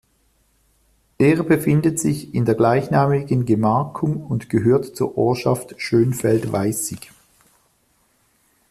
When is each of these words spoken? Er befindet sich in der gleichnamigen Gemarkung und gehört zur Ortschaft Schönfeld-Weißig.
Er 1.19 1.43
befindet 1.43 1.99
sich 1.99 2.33
in 2.33 2.45
der 2.45 2.55
gleichnamigen 2.55 3.45
Gemarkung 3.45 4.25
und 4.25 4.49
gehört 4.49 4.95
zur 4.95 5.15
Ortschaft 5.15 5.75
Schönfeld-Weißig. 5.79 7.11